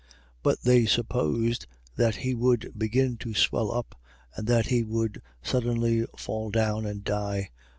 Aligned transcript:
28:6. 0.03 0.07
But 0.41 0.59
they 0.61 0.85
supposed 0.87 1.67
that 1.95 2.15
he 2.15 2.33
would 2.33 2.71
begin 2.75 3.17
to 3.17 3.35
swell 3.35 3.71
up 3.71 3.93
and 4.35 4.47
that 4.47 4.65
he 4.65 4.81
would 4.83 5.21
suddenly 5.43 6.07
fall 6.17 6.49
down 6.49 6.87
and 6.87 7.03
die. 7.03 7.51